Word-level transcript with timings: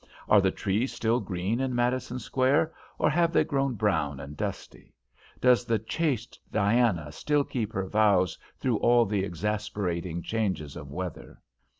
Are 0.27 0.41
the 0.41 0.49
trees 0.49 0.91
still 0.91 1.19
green 1.19 1.59
in 1.59 1.75
Madison 1.75 2.17
Square, 2.17 2.73
or 2.97 3.07
have 3.11 3.31
they 3.31 3.43
grown 3.43 3.75
brown 3.75 4.19
and 4.19 4.35
dusty? 4.35 4.95
Does 5.39 5.63
the 5.63 5.77
chaste 5.77 6.39
Diana 6.51 7.11
still 7.11 7.43
keep 7.43 7.71
her 7.73 7.85
vows 7.85 8.35
through 8.57 8.77
all 8.77 9.05
the 9.05 9.23
exasperating 9.23 10.23
changes 10.23 10.75
of 10.75 10.89
weather? 10.91 11.39